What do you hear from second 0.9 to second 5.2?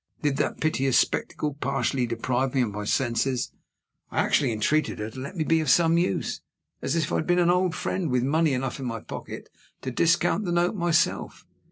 spectacle partially deprive me of my senses? I actually entreated her to